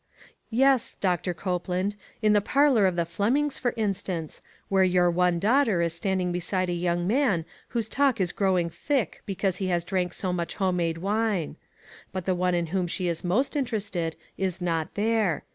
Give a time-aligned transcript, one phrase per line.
[0.49, 6.03] Yes, Doctor Copeland, in the parlor of the Flemings, for instance, where your one 346
[6.03, 6.55] ONE COMMONPLACE DAY.
[6.57, 9.83] daughter is standing beside a young man whose talk is growing thick because he has
[9.83, 11.55] drank so much home made wine.
[12.11, 15.43] But the one in whom she is most interested is not there.